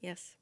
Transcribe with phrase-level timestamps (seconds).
[0.00, 0.34] Yes.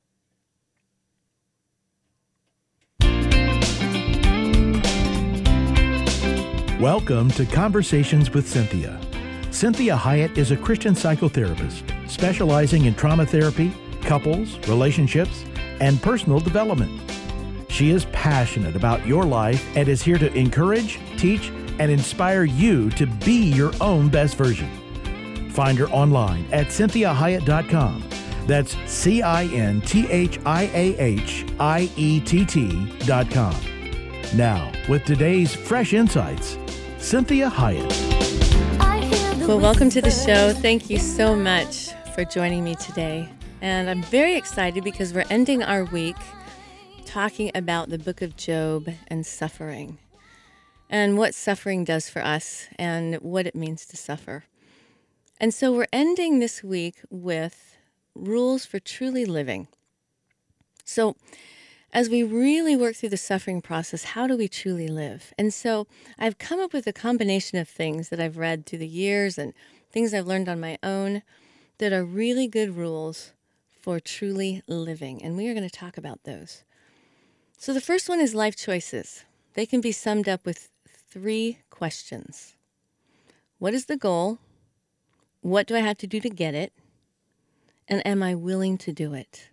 [6.80, 9.01] Welcome to Conversations with Cinthia.
[9.46, 13.73] Cinthia Hiett is a Christian psychotherapist specializing in trauma therapy,
[14.03, 15.45] couples, relationships,
[15.80, 17.00] and personal development.
[17.71, 21.48] She is passionate about your life and is here to encourage, teach,
[21.79, 24.71] and inspire you to be your own best version.
[25.50, 28.14] Find her online at cinthiahiett.com.
[28.47, 33.57] That's C I N T H I A H I E T T.com.
[34.35, 36.57] Now, with today's fresh insights,
[36.99, 38.15] Cinthia Hiett.
[39.47, 40.52] Well, welcome to the show.
[40.52, 43.29] Thank you so much for joining me today.
[43.61, 46.16] And I'm very excited because we're ending our week
[47.05, 49.99] talking about the book of Job and suffering
[50.91, 54.45] and what suffering does for us and what it means to suffer.
[55.41, 57.73] And so we're ending this week with
[58.14, 59.68] rules for truly living.
[60.84, 61.16] So,
[61.93, 65.32] as we really work through the suffering process, how do we truly live?
[65.38, 65.86] And so
[66.18, 69.54] I've come up with a combination of things that I've read through the years and
[69.92, 71.22] things I've learned on my own
[71.78, 73.32] that are really good rules
[73.80, 75.22] for truly living.
[75.22, 76.64] And we are going to talk about those.
[77.58, 79.24] So the first one is life choices.
[79.54, 80.68] They can be summed up with
[81.08, 82.56] three questions
[83.58, 84.38] What is the goal?
[85.42, 86.72] What do I have to do to get it?
[87.88, 89.50] And am I willing to do it?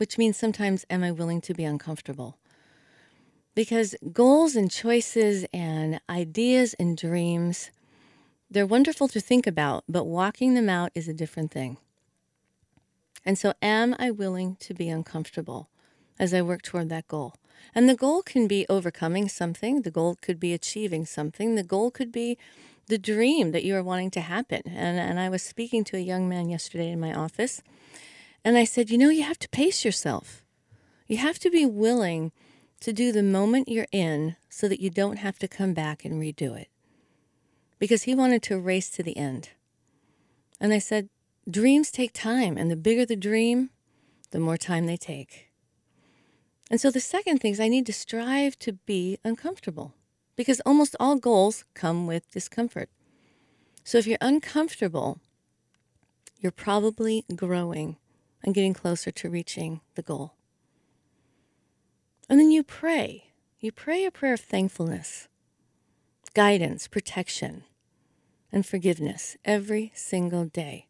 [0.00, 2.38] which means sometimes am I willing to be uncomfortable?
[3.54, 7.70] Because goals and choices and ideas and dreams,
[8.50, 11.76] they're wonderful to think about, but walking them out is a different thing.
[13.26, 15.68] And so, am I willing to be uncomfortable
[16.18, 17.34] as I work toward that goal?
[17.74, 21.90] And the goal can be overcoming something, the goal could be achieving something, the goal
[21.90, 22.38] could be
[22.90, 24.62] the dream that you are wanting to happen.
[24.66, 27.62] And, and I was speaking to a young man yesterday in my office
[28.44, 30.44] and I said, you know, you have to pace yourself.
[31.06, 32.32] You have to be willing
[32.80, 36.14] to do the moment you're in so that you don't have to come back and
[36.14, 36.68] redo it.
[37.78, 39.50] Because he wanted to race to the end.
[40.60, 41.08] And I said,
[41.50, 43.70] dreams take time, and the bigger the dream,
[44.30, 45.50] the more time they take.
[46.70, 49.94] And so the second thing is I need to strive to be uncomfortable
[50.40, 52.88] because almost all goals come with discomfort.
[53.84, 55.20] So if you're uncomfortable,
[56.38, 57.98] you're probably growing
[58.42, 60.32] and getting closer to reaching the goal.
[62.26, 63.32] And then you pray.
[63.58, 65.28] You pray a prayer of thankfulness,
[66.32, 67.64] guidance, protection,
[68.50, 70.86] and forgiveness every single day.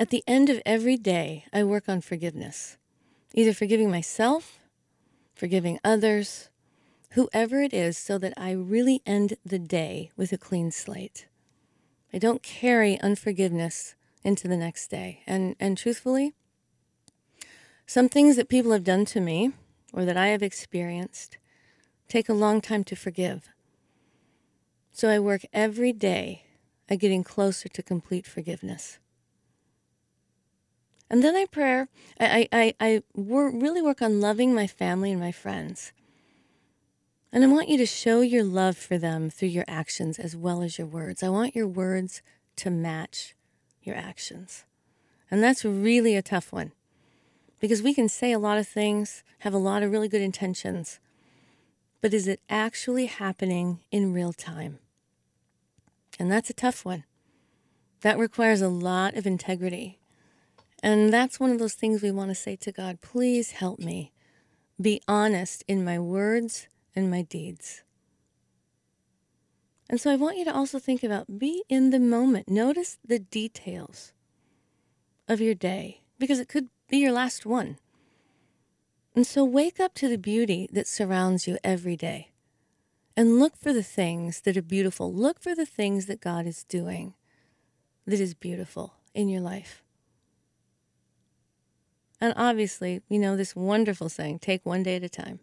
[0.00, 2.76] At the end of every day, I work on forgiveness,
[3.34, 4.58] either forgiving myself,
[5.32, 6.48] forgiving others,
[7.12, 11.26] whoever it is, so that I really end the day with a clean slate.
[12.12, 15.22] I don't carry unforgiveness into the next day.
[15.26, 16.34] And and truthfully,
[17.86, 19.52] some things that people have done to me
[19.92, 21.38] or that I have experienced
[22.08, 23.48] take a long time to forgive.
[24.92, 26.44] So I work every day
[26.88, 28.98] at getting closer to complete forgiveness.
[31.08, 31.86] And then I pray,
[32.20, 35.92] I, I, I wor- really work on loving my family and my friends.
[37.32, 40.62] And I want you to show your love for them through your actions as well
[40.62, 41.22] as your words.
[41.22, 42.20] I want your words
[42.56, 43.34] to match
[43.82, 44.64] your actions.
[45.30, 46.72] And that's really a tough one
[47.58, 51.00] because we can say a lot of things, have a lot of really good intentions,
[52.02, 54.80] but is it actually happening in real time?
[56.18, 57.04] And that's a tough one.
[58.02, 60.00] That requires a lot of integrity.
[60.82, 64.12] And that's one of those things we want to say to God please help me
[64.80, 67.82] be honest in my words and my deeds.
[69.88, 72.48] And so I want you to also think about be in the moment.
[72.48, 74.12] Notice the details
[75.28, 77.78] of your day because it could be your last one.
[79.14, 82.30] And so wake up to the beauty that surrounds you every day
[83.16, 85.12] and look for the things that are beautiful.
[85.12, 87.14] Look for the things that God is doing
[88.06, 89.82] that is beautiful in your life.
[92.20, 95.40] And obviously, you know, this wonderful saying take one day at a time,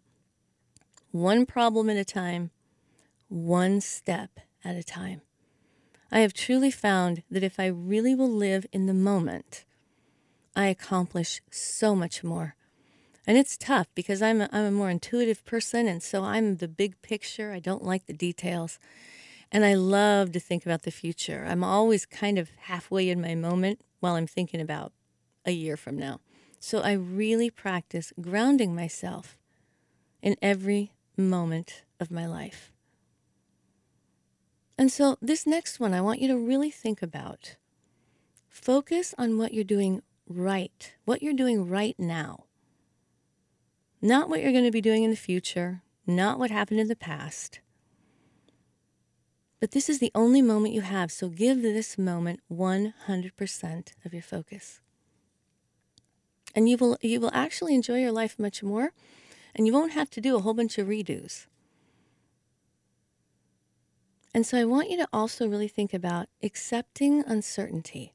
[1.11, 2.51] one problem at a time,
[3.27, 5.21] one step at a time.
[6.11, 9.65] I have truly found that if I really will live in the moment,
[10.55, 12.55] I accomplish so much more.
[13.27, 16.67] And it's tough because I'm a, I'm a more intuitive person, and so I'm the
[16.67, 17.51] big picture.
[17.51, 18.79] I don't like the details.
[19.51, 21.45] And I love to think about the future.
[21.47, 24.93] I'm always kind of halfway in my moment while I'm thinking about
[25.45, 26.21] a year from now.
[26.59, 29.37] So I really practice grounding myself
[30.21, 32.71] in every moment of my life.
[34.77, 37.57] And so, this next one, I want you to really think about.
[38.47, 42.45] Focus on what you're doing right, what you're doing right now.
[44.01, 46.95] Not what you're going to be doing in the future, not what happened in the
[46.95, 47.59] past.
[49.59, 54.23] But this is the only moment you have, so give this moment 100% of your
[54.23, 54.79] focus.
[56.55, 58.93] And you will you will actually enjoy your life much more
[59.55, 61.47] and you won't have to do a whole bunch of redos.
[64.33, 68.13] And so I want you to also really think about accepting uncertainty.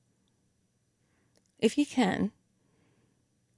[1.59, 2.31] If you can,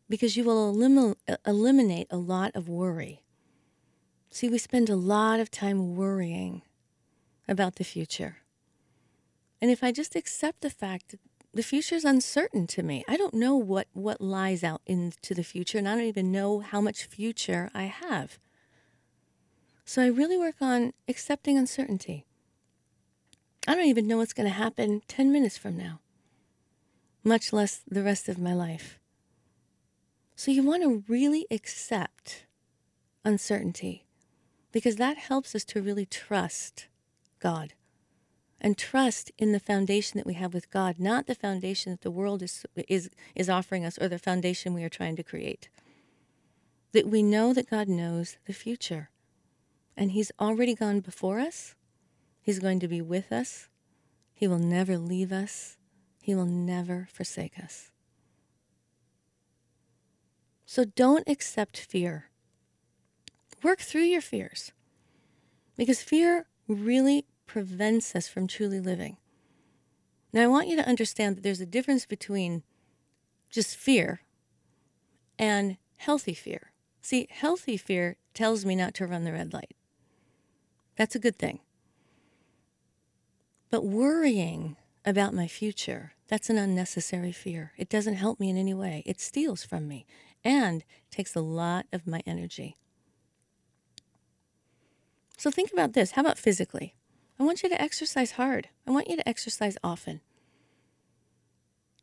[0.08, 3.22] because you will elim- eliminate a lot of worry.
[4.30, 6.62] See, we spend a lot of time worrying
[7.48, 8.38] about the future.
[9.60, 11.14] And if I just accept the fact
[11.56, 15.42] the future is uncertain to me, I don't know what, what lies out into the
[15.42, 18.38] future, and I don't even know how much future I have.
[19.86, 22.26] So I really work on accepting uncertainty.
[23.66, 26.00] I don't even know what's going to happen 10 minutes from now,
[27.24, 28.98] much less the rest of my life.
[30.34, 32.44] So you want to really accept
[33.24, 34.04] uncertainty
[34.72, 36.88] because that helps us to really trust
[37.40, 37.72] God
[38.60, 42.10] and trust in the foundation that we have with God, not the foundation that the
[42.10, 45.68] world is, is, is offering us or the foundation we are trying to create.
[46.92, 49.10] That we know that God knows the future
[49.96, 51.74] and He's already gone before us.
[52.40, 53.68] He's going to be with us.
[54.32, 55.76] He will never leave us.
[56.22, 57.90] He will never forsake us.
[60.64, 62.30] So don't accept fear.
[63.62, 64.72] Work through your fears
[65.76, 69.16] because fear really prevents us from truly living.
[70.32, 72.62] Now, I want you to understand that there's a difference between
[73.50, 74.20] just fear
[75.38, 76.72] and healthy fear.
[77.00, 79.74] See, healthy fear tells me not to run the red light.
[80.96, 81.60] That's a good thing.
[83.70, 87.72] But worrying about my future, that's an unnecessary fear.
[87.76, 89.02] It doesn't help me in any way.
[89.06, 90.06] It steals from me
[90.44, 92.76] and takes a lot of my energy.
[95.38, 96.12] So think about this.
[96.12, 96.94] How about physically?
[97.38, 98.68] I want you to exercise hard.
[98.86, 100.20] I want you to exercise often.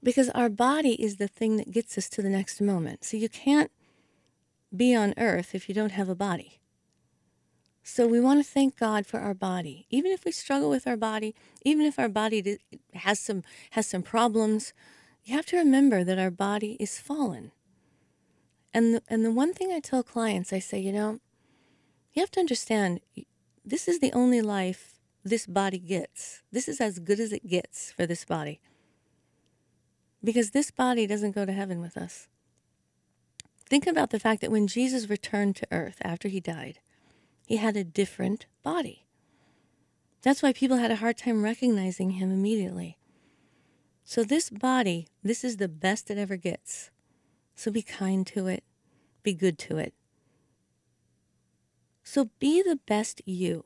[0.01, 3.03] Because our body is the thing that gets us to the next moment.
[3.03, 3.71] So you can't
[4.75, 6.59] be on earth if you don't have a body.
[7.83, 9.85] So we want to thank God for our body.
[9.89, 12.57] Even if we struggle with our body, even if our body
[12.93, 14.73] has some has some problems,
[15.25, 17.51] you have to remember that our body is fallen.
[18.73, 21.19] And the, and the one thing I tell clients, I say, you know,
[22.13, 23.01] you have to understand
[23.63, 24.92] this is the only life
[25.23, 26.41] this body gets.
[26.51, 28.59] This is as good as it gets for this body.
[30.23, 32.27] Because this body doesn't go to heaven with us.
[33.65, 36.79] Think about the fact that when Jesus returned to earth after he died,
[37.47, 39.05] he had a different body.
[40.21, 42.97] That's why people had a hard time recognizing him immediately.
[44.05, 46.91] So, this body, this is the best it ever gets.
[47.55, 48.63] So, be kind to it,
[49.21, 49.93] be good to it.
[52.03, 53.65] So, be the best you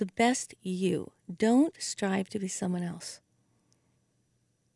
[0.00, 1.12] the best you.
[1.34, 3.20] Don't strive to be someone else.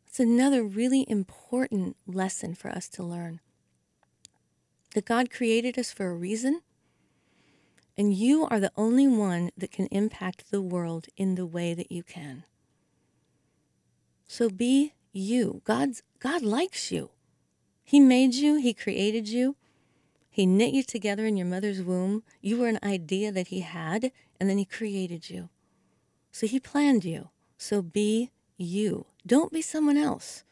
[0.06, 3.40] It's another really important lesson for us to learn
[4.94, 6.60] that God created us for a reason,
[7.96, 11.90] and you are the only one that can impact the world in the way that
[11.90, 12.44] you can.
[14.28, 15.62] So be you.
[15.64, 17.10] God's, God likes you.
[17.82, 19.56] He made you, He created you.
[20.30, 22.24] He knit you together in your mother's womb.
[22.40, 25.48] You were an idea that He had, and then He created you.
[26.32, 27.30] So He planned you.
[27.56, 29.06] So be you.
[29.26, 30.44] Don't be someone else.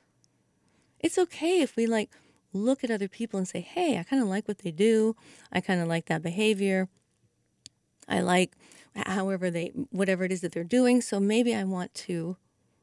[1.01, 2.11] It's okay if we like
[2.53, 5.17] look at other people and say, hey, I kind of like what they do.
[5.53, 6.89] I kind of like that behavior.
[8.09, 8.53] I like
[8.95, 11.01] however they, whatever it is that they're doing.
[11.01, 12.37] So maybe I want to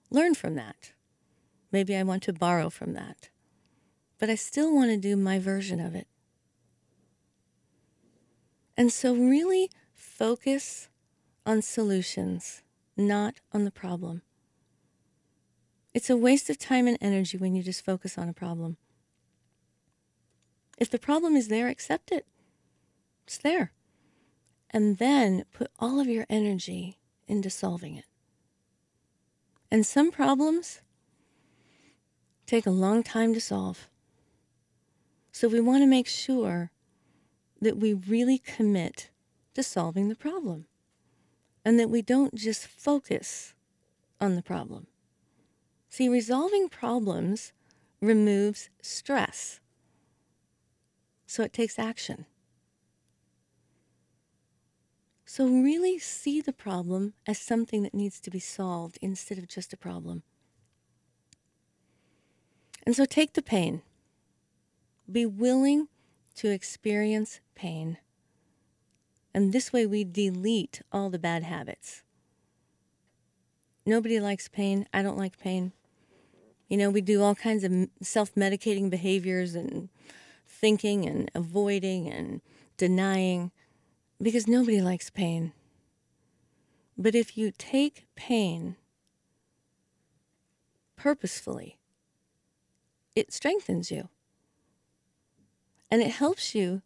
[0.09, 0.91] learn from that.
[1.71, 3.29] Maybe I want to borrow from that.
[4.17, 6.07] But I still want to do my version of it.
[8.75, 9.69] And so, really
[10.19, 10.89] focus
[11.45, 12.61] on solutions,
[12.97, 14.21] not on the problem.
[15.93, 18.75] It's a waste of time and energy when you just focus on a problem.
[20.77, 22.25] If the problem is there, accept it.
[23.25, 23.71] It's there.
[24.71, 28.05] And then put all of your energy into solving it.
[29.71, 30.81] And some problems
[32.45, 33.87] take a long time to solve.
[35.31, 36.71] So we want to make sure
[37.61, 39.11] that we really commit
[39.59, 40.65] to solving the problem
[41.65, 43.53] and that we don't just focus
[44.21, 44.87] on the problem.
[45.89, 47.51] See, resolving problems
[48.01, 49.59] removes stress,
[51.27, 52.25] so it takes action.
[55.25, 59.73] So, really see the problem as something that needs to be solved instead of just
[59.73, 60.23] a problem.
[62.85, 63.81] And so take the pain.
[65.11, 65.89] Be willing
[66.35, 67.97] to experience pain.
[69.39, 72.03] And this way we delete all the bad habits.
[73.85, 74.85] Nobody likes pain.
[74.93, 75.71] I don't like pain.
[76.67, 79.87] You know, we do all kinds of self medicating behaviors and
[80.45, 82.41] thinking and avoiding and
[82.75, 83.51] denying
[84.21, 85.53] because nobody likes pain.
[86.97, 88.75] But if you take pain
[90.97, 91.79] purposefully,
[93.15, 94.09] it strengthens you.
[95.89, 96.81] And it helps you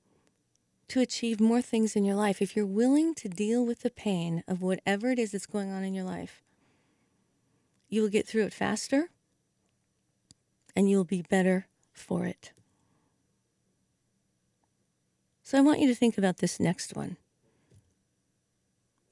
[0.90, 2.42] to achieve more things in your life.
[2.42, 5.84] If you're willing to deal with the pain of whatever it is that's going on
[5.84, 6.42] in your life,
[7.90, 9.10] you will get through it faster
[10.76, 12.52] and you'll be better for it.
[15.44, 17.18] So I want you to think about this next one.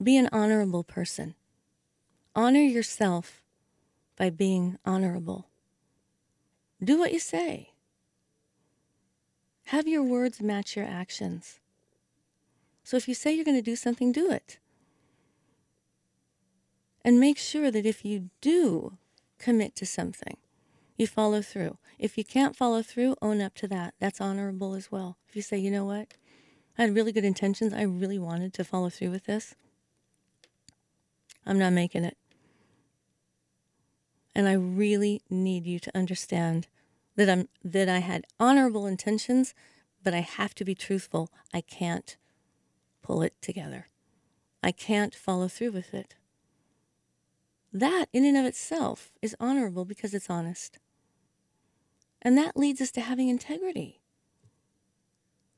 [0.01, 1.35] Be an honorable person.
[2.35, 3.43] Honor yourself
[4.17, 5.47] by being honorable.
[6.83, 7.71] Do what you say.
[9.65, 11.60] Have your words match your actions.
[12.83, 14.59] So if you say you're going to do something, do it.
[17.03, 18.97] And make sure that if you do
[19.39, 20.37] commit to something,
[20.97, 21.77] you follow through.
[21.97, 23.95] If you can't follow through, own up to that.
[23.99, 25.17] That's honorable as well.
[25.27, 26.13] If you say, you know what,
[26.77, 29.55] I had really good intentions, I really wanted to follow through with this,
[31.45, 32.17] I'm not making it.
[34.33, 36.67] And I really need you to understand
[37.15, 39.53] that I'm that I had honorable intentions,
[40.03, 41.29] but I have to be truthful.
[41.53, 42.15] I can't
[43.01, 43.87] pull it together.
[44.63, 46.15] I can't follow through with it.
[47.73, 50.77] That, in and of itself, is honorable because it's honest.
[52.21, 54.01] And that leads us to having integrity.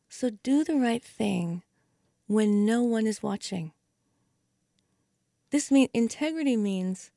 [0.10, 1.64] So do the right thing
[2.28, 3.74] when no one is watching.
[5.50, 7.12] This mean integrity means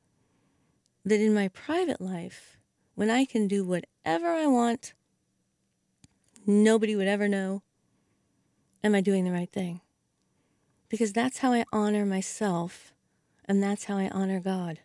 [1.05, 2.57] that in my private life,
[2.95, 4.95] when I can do whatever I want,
[6.47, 7.63] nobody would ever know,
[8.83, 9.81] am I doing the right thing?
[10.89, 12.93] Because that's how I honor myself
[13.45, 14.81] and that's how I honor God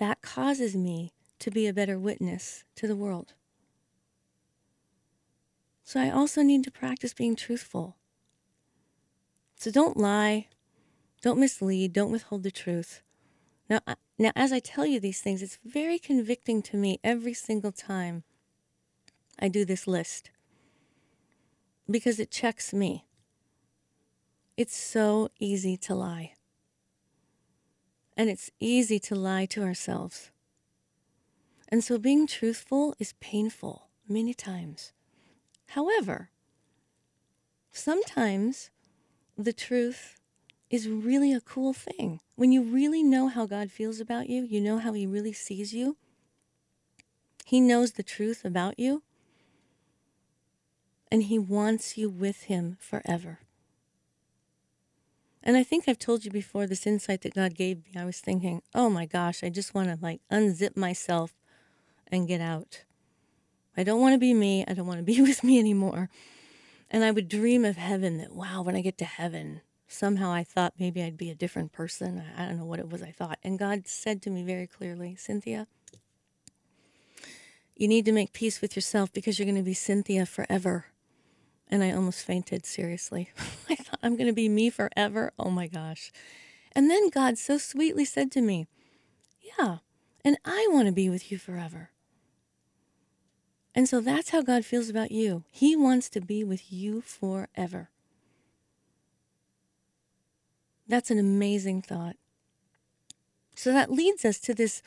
[0.00, 3.34] that causes me to be a better witness to the world.
[5.84, 7.96] So I also need to practice being truthful.
[9.56, 10.48] So don't lie,
[11.22, 13.02] don't mislead, don't withhold the truth.
[13.68, 13.80] Now,
[14.18, 18.24] now as I tell you these things, it's very convicting to me every single time
[19.38, 20.30] I do this list
[21.90, 23.04] because it checks me.
[24.60, 26.34] It's so easy to lie.
[28.14, 30.32] And it's easy to lie to ourselves.
[31.70, 34.92] And so being truthful is painful many times.
[35.68, 36.28] However,
[37.72, 38.68] sometimes
[39.34, 40.20] the truth
[40.68, 42.20] is really a cool thing.
[42.36, 45.72] When you really know how God feels about you, you know how He really sees
[45.72, 45.96] you,
[47.46, 49.04] He knows the truth about you,
[51.10, 53.38] and He wants you with Him forever.
[55.42, 58.00] And I think I've told you before this insight that God gave me.
[58.00, 61.32] I was thinking, oh my gosh, I just want to like unzip myself
[62.08, 62.84] and get out.
[63.76, 64.64] I don't want to be me.
[64.68, 66.10] I don't want to be with me anymore.
[66.90, 70.44] And I would dream of heaven that, wow, when I get to heaven, somehow I
[70.44, 72.22] thought maybe I'd be a different person.
[72.36, 73.38] I don't know what it was I thought.
[73.42, 75.66] And God said to me very clearly, Cinthia,
[77.76, 80.86] you need to make peace with yourself because you're going to be Cinthia forever.
[81.70, 83.30] And I almost fainted, seriously.
[83.70, 85.32] I thought, I'm going to be me forever.
[85.38, 86.12] Oh my gosh.
[86.72, 88.66] And then God so sweetly said to me,
[89.58, 89.78] Yeah,
[90.24, 91.90] and I want to be with you forever.
[93.74, 95.44] And so that's how God feels about you.
[95.50, 97.90] He wants to be with you forever.
[100.88, 102.16] That's an amazing thought.
[103.54, 104.82] So that leads us to this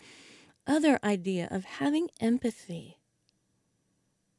[0.67, 2.97] other idea of having empathy.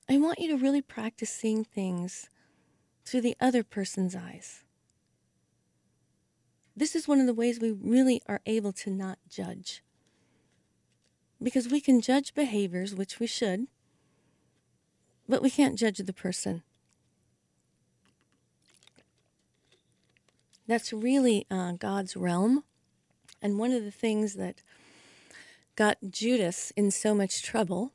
[0.08, 2.28] I want you to really practice seeing things
[3.04, 4.64] through the other person's eyes.
[6.76, 9.82] This is one of the ways we really are able to not judge.
[11.42, 13.66] Because we can judge behaviors, which we should,
[15.28, 16.62] but we can't judge the person.
[20.66, 22.64] That's really uh, God's realm.
[23.42, 24.62] And one of the things that
[25.76, 27.92] got Judas in so much trouble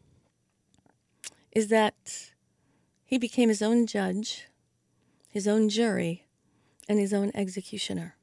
[1.52, 2.32] is that
[3.04, 4.49] he became his own judge
[5.30, 6.26] his own jury,
[6.88, 8.16] and his own executioner.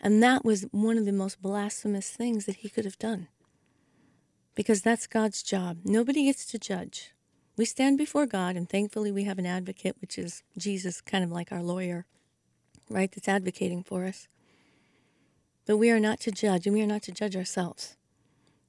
[0.00, 3.28] And that was one of the most blasphemous things that he could have done.
[4.54, 5.78] Because that's God's job.
[5.84, 7.12] Nobody gets to judge.
[7.56, 11.32] We stand before God, and thankfully we have an advocate, which is Jesus, kind of
[11.32, 12.06] like our lawyer,
[12.90, 13.10] right?
[13.10, 14.28] That's advocating for us.
[15.66, 17.96] But we are not to judge, and we are not to judge ourselves.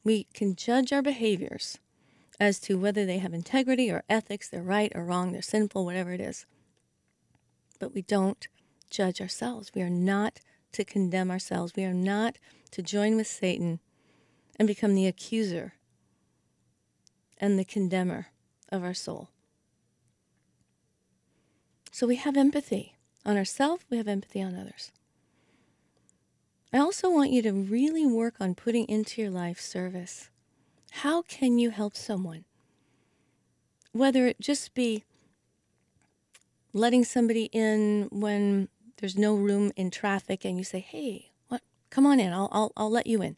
[0.03, 1.79] We can judge our behaviors
[2.39, 6.13] as to whether they have integrity or ethics, they're right or wrong, they're sinful, whatever
[6.13, 6.45] it is.
[7.79, 8.47] But we don't
[8.89, 9.71] judge ourselves.
[9.73, 10.39] We are not
[10.73, 11.73] to condemn ourselves.
[11.75, 12.37] We are not
[12.71, 13.79] to join with Satan
[14.57, 15.73] and become the accuser
[17.37, 18.27] and the condemner
[18.69, 19.29] of our soul.
[21.91, 24.91] So we have empathy on ourselves, we have empathy on others.
[26.71, 30.29] I also want you to really work on putting into your life service.
[30.91, 32.45] How can you help someone?
[33.93, 35.05] Whether it just be
[36.77, 41.61] letting somebody in when there's no room in traffic and you say, hey, what?
[41.89, 43.35] come on in, I'll, I'll, I'll let you in.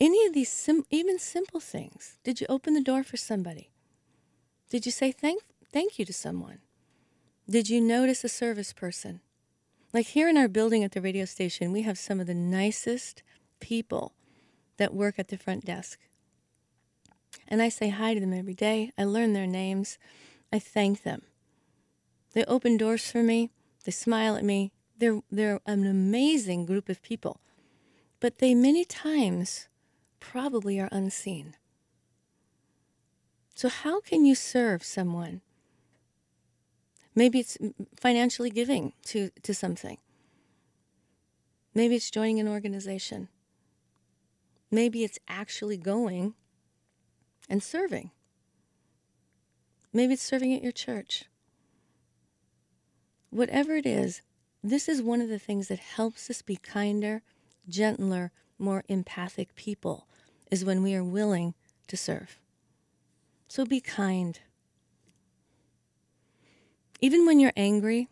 [0.00, 2.18] Any of these, sim- even simple things.
[2.22, 3.70] Did you open the door for somebody?
[4.70, 6.58] Did you say thank, thank you to someone?
[7.48, 9.20] Did you notice a service person?
[9.92, 13.22] Like here in our building at the radio station, we have some of the nicest
[13.58, 14.12] people
[14.76, 15.98] that work at the front desk.
[17.48, 18.92] And I say hi to them every day.
[18.98, 19.98] I learn their names.
[20.52, 21.22] I thank them.
[22.32, 23.50] They open doors for me.
[23.84, 24.72] They smile at me.
[24.98, 27.40] They're, they're an amazing group of people.
[28.20, 29.68] But they many times
[30.20, 31.56] probably are unseen.
[33.54, 35.40] So, how can you serve someone?
[37.14, 37.58] Maybe it's
[37.96, 39.98] financially giving to, to something.
[41.74, 43.28] Maybe it's joining an organization.
[44.70, 46.34] Maybe it's actually going
[47.48, 48.12] and serving.
[49.92, 51.24] Maybe it's serving at your church.
[53.30, 54.22] Whatever it is,
[54.62, 57.22] this is one of the things that helps us be kinder,
[57.68, 60.08] gentler, more empathic people,
[60.50, 61.54] is when we are willing
[61.86, 62.38] to serve.
[63.48, 64.38] So be kind.
[67.00, 68.08] Even when you're angry,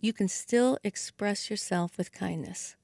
[0.00, 2.76] you can still express yourself with kindness.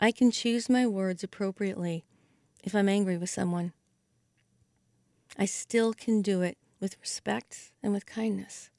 [0.00, 2.04] I can choose my words appropriately
[2.64, 3.72] if I'm angry with someone.
[5.38, 8.69] I still can do it with respect and with kindness.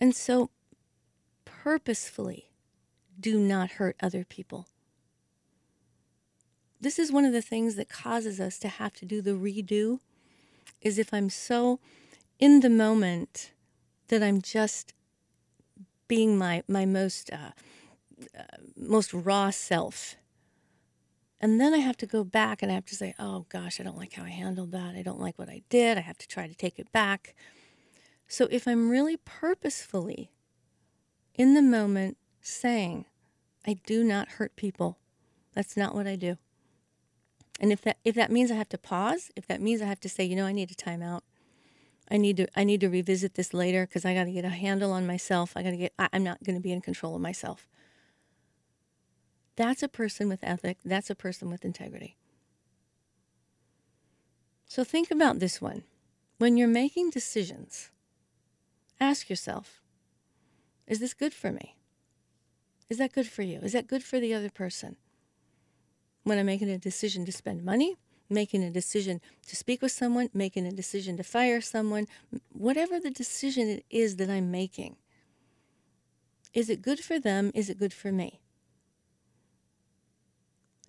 [0.00, 0.50] And so,
[1.44, 2.50] purposefully,
[3.18, 4.68] do not hurt other people.
[6.80, 9.98] This is one of the things that causes us to have to do the redo
[10.80, 11.80] is if I'm so
[12.38, 13.50] in the moment
[14.08, 14.94] that I'm just
[16.06, 17.52] being my my most uh,
[18.38, 18.42] uh,
[18.76, 20.16] most raw self.
[21.40, 23.84] And then I have to go back and I have to say, oh gosh, I
[23.84, 24.96] don't like how I handled that.
[24.96, 25.96] I don't like what I did.
[25.96, 27.34] I have to try to take it back.
[28.28, 30.30] So if I'm really purposefully
[31.34, 33.06] in the moment saying,
[33.66, 34.98] I do not hurt people,
[35.54, 36.36] that's not what I do.
[37.58, 40.00] And if that if that means I have to pause, if that means I have
[40.00, 41.22] to say, you know, I need a timeout.
[42.10, 44.50] I need to I need to revisit this later because I got to get a
[44.50, 45.52] handle on myself.
[45.56, 47.66] I got to get I, I'm not going to be in control of myself.
[49.56, 50.78] That's a person with ethic.
[50.84, 52.16] That's a person with integrity.
[54.66, 55.82] So think about this one.
[56.36, 57.90] When you're making decisions,
[59.00, 59.80] ask yourself,
[60.86, 61.76] is this good for me?
[62.88, 63.60] Is that good for you?
[63.60, 64.96] Is that good for the other person?
[66.28, 67.96] when I'm making a decision to spend money,
[68.28, 72.06] making a decision to speak with someone, making a decision to fire someone,
[72.52, 74.96] whatever the decision it is that I'm making.
[76.52, 77.50] Is it good for them?
[77.54, 78.40] Is it good for me?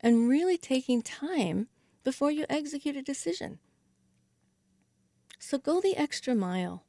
[0.02, 1.67] And really taking time
[2.04, 3.60] before you execute a decision.
[5.39, 6.84] So go the extra mile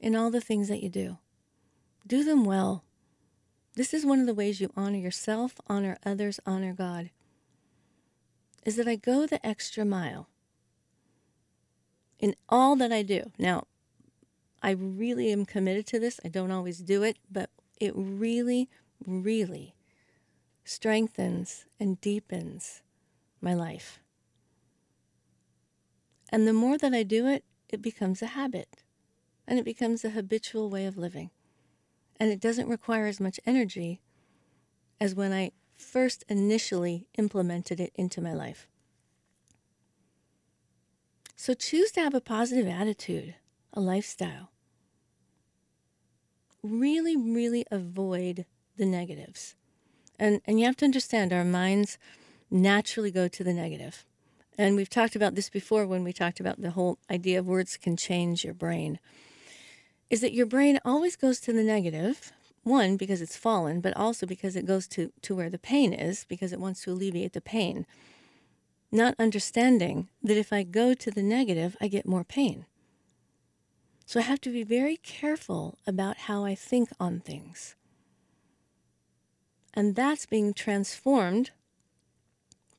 [0.00, 1.18] in all the things that you do.
[2.06, 2.84] Do them well.
[3.74, 7.10] This is one of the ways you honor yourself, honor others, honor God.
[8.64, 10.28] Is that I go the extra mile
[12.18, 13.30] in all that I do.
[13.38, 13.66] Now,
[14.62, 16.18] I really am committed to this.
[16.24, 18.68] I don't always do it, but it really,
[19.06, 19.74] really
[20.64, 22.82] strengthens and deepens
[23.40, 24.00] my life.
[26.30, 28.82] And the more that I do it, it becomes a habit
[29.48, 31.30] and it becomes a habitual way of living
[32.20, 34.00] and it doesn't require as much energy
[35.00, 38.68] as when I first initially implemented it into my life.
[41.34, 43.36] So choose to have a positive attitude,
[43.72, 44.50] a lifestyle.
[46.62, 48.44] Really, really avoid
[48.76, 49.54] the negatives.
[50.18, 51.96] And, and you have to understand our minds
[52.50, 54.04] naturally go to the negative.
[54.58, 57.76] And we've talked about this before when we talked about the whole idea of words
[57.76, 58.98] can change your brain
[60.10, 62.32] is that your brain always goes to the negative.
[62.64, 66.24] One, because it's fallen, but also because it goes to, to where the pain is,
[66.28, 67.86] because it wants to alleviate the pain.
[68.90, 72.66] Not understanding that if I go to the negative, I get more pain.
[74.06, 77.74] So I have to be very careful about how I think on things.
[79.74, 81.50] And that's being transformed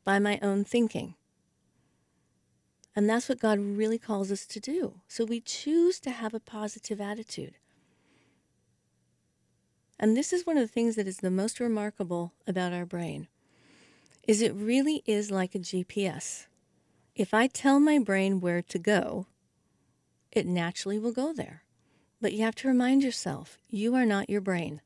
[0.04, 1.14] by my own thinking.
[2.96, 4.96] And that's what God really calls us to do.
[5.08, 7.56] So we choose to have a positive attitude.
[10.00, 13.28] And this is one of the things that is the most remarkable about our brain
[14.28, 16.46] is it really is like a GPS.
[17.16, 19.26] If I tell my brain where to go,
[20.32, 21.64] it naturally will go there.
[22.22, 24.82] But you have to remind yourself, you are not your brain.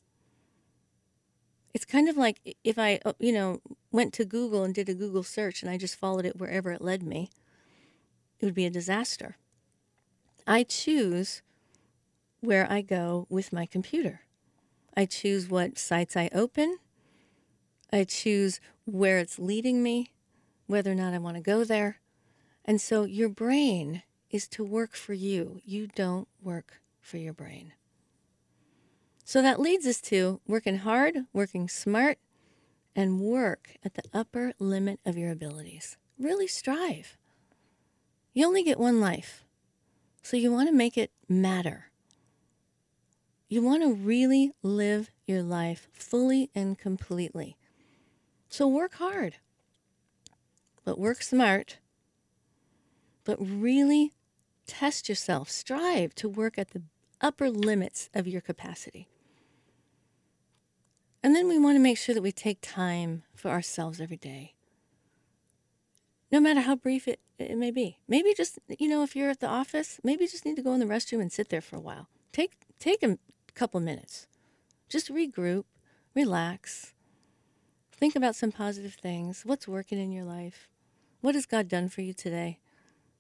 [1.74, 3.60] It's kind of like if I, uh, you know,
[3.92, 6.82] went to Google and did a Google search and I just followed it wherever it
[6.82, 7.30] led me,
[8.44, 9.38] it would be a disaster.
[10.46, 11.42] I choose
[12.42, 14.24] where I go with my computer.
[14.98, 16.80] I choose what sites I open.
[17.94, 20.12] I choose where it's leading me,
[20.68, 22.02] whether or not I want to go there.
[22.66, 25.62] And so your brain is to work for you.
[25.64, 27.72] You don't work for your brain.
[29.24, 32.18] So that leads us to working hard, working smart,
[32.94, 35.96] and work at the upper limit of your abilities.
[36.20, 37.18] Really strive.
[38.34, 39.44] You only get one life,
[40.24, 41.92] so you want to make it matter.
[43.48, 47.56] You want to really live your life fully and completely.
[48.50, 49.36] So work hard,
[50.84, 51.78] but work smart,
[53.24, 54.14] but really
[54.66, 55.52] test yourself.
[55.52, 56.82] Strive to work at the
[57.22, 59.08] upper limits of your capacity.
[61.22, 64.56] And then we want to make sure that we take time for ourselves every day.
[66.34, 68.00] No matter how brief it, it may be.
[68.08, 70.74] Maybe just, you know, if you're at the office, maybe you just need to go
[70.74, 72.08] in the restroom and sit there for a while.
[72.32, 73.20] Take take a
[73.54, 74.26] couple minutes.
[74.90, 75.66] Just regroup,
[76.16, 76.96] relax,
[77.92, 79.44] think about some positive things.
[79.46, 80.70] What's working in your life?
[81.22, 82.58] What has God done for you today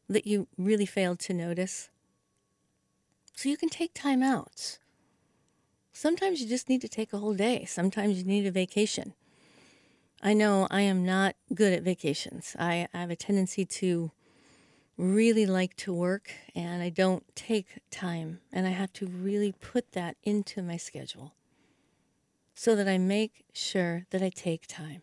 [0.10, 1.92] that you really failed to notice?
[3.36, 4.80] So you can take time out.
[5.94, 7.66] Sometimes you just need to take a whole day.
[7.66, 9.14] Sometimes you need a vacation.
[10.26, 12.56] I know I am not good at vacations.
[12.58, 14.12] I, I have a tendency to
[14.96, 18.40] really like to work and I don't take time.
[18.50, 21.34] And I have to really put that into my schedule
[22.56, 25.02] so that I make sure that I take time.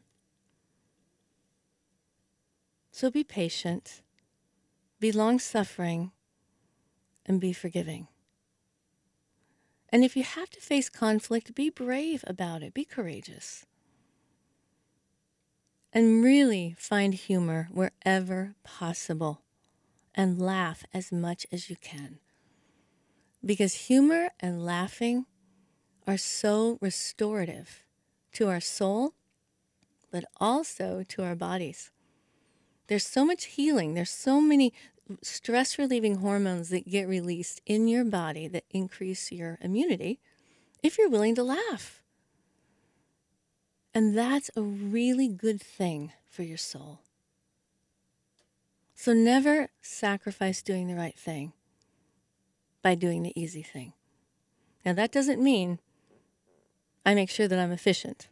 [2.91, 4.01] So be patient,
[5.01, 6.13] be long suffering,
[7.27, 8.09] and be forgiving.
[9.91, 13.67] And if you have to face conflict, be brave about it, be courageous.
[15.93, 19.43] And really find humor wherever possible
[20.15, 22.19] and laugh as much as you can.
[23.45, 25.27] Because humor and laughing
[26.07, 27.85] are so restorative
[28.33, 29.15] to our soul,
[30.13, 31.91] but also to our bodies.
[32.87, 34.73] There's so much healing, there's so many
[35.23, 40.21] stress relieving hormones that get released in your body that increase your immunity
[40.83, 42.00] if you're willing to laugh.
[43.95, 47.01] And that's a really good thing for your soul.
[48.95, 51.53] So never sacrifice doing the right thing
[52.83, 53.95] by doing the easy thing.
[54.85, 55.79] Now, that doesn't mean
[57.05, 58.29] I make sure that I'm efficient,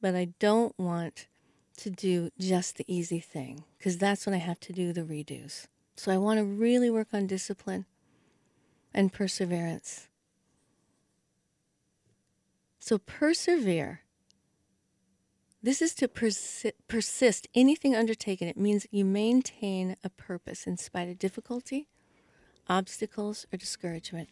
[0.00, 1.26] but I don't want
[1.78, 5.66] to do just the easy thing because that's when I have to do the redos.
[5.96, 7.86] So I want to really work on discipline
[8.92, 10.08] and perseverance.
[12.78, 14.02] So persevere
[15.62, 17.48] this is to persi- persist.
[17.54, 21.88] Anything undertaken, it means you maintain a purpose in spite of difficulty,
[22.68, 24.28] obstacles, or discouragement.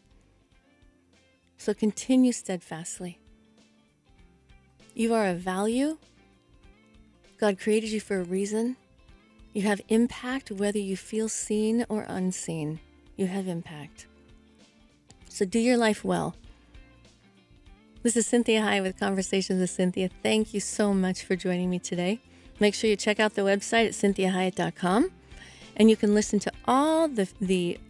[1.57, 3.19] So continue steadfastly.
[4.95, 5.99] You are of value.
[7.39, 8.77] God created you for a reason.
[9.53, 12.79] You have impact whether you feel seen or unseen.
[13.17, 14.07] You have impact.
[15.29, 16.37] So do your life well.
[18.07, 20.09] This is Cinthia Hiett with Conversations with Cinthia.
[20.23, 22.21] Thank you so much for joining me today.
[22.61, 25.11] Make sure you check out the website at cinthiahiett.com
[25.77, 27.81] and you can listen to all the, the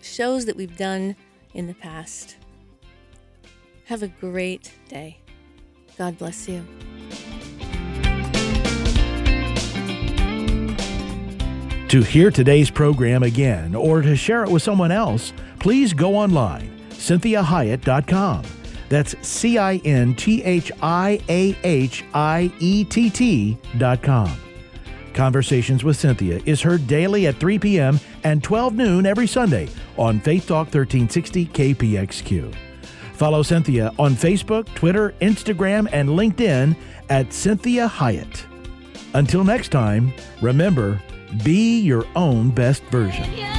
[0.00, 1.14] shows that we've done
[1.52, 2.38] in the past.
[3.84, 5.18] Have a great day.
[5.98, 6.64] God bless you.
[11.88, 16.74] To hear today's program again or to share it with someone else, please go online,
[16.92, 18.55] cinthiahiett.com.
[18.88, 24.30] That's C I N T H I A H I E T T dot com.
[25.14, 27.98] Conversations with Cinthia is heard daily at 3 p.m.
[28.22, 32.54] and 12 noon every Sunday on Faith Talk 1360 KPXQ.
[33.14, 36.76] Follow Cinthia on Facebook, Twitter, Instagram, and LinkedIn
[37.08, 38.44] at Cinthia Hiett.
[39.14, 41.00] Until next time, remember,
[41.42, 43.55] be your own best version.